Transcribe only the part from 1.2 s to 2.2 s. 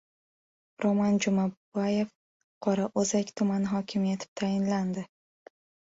Jumabayev